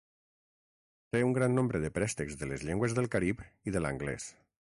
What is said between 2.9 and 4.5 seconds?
del Carib i de l'anglès.